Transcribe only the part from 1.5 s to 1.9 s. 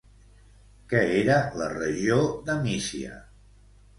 la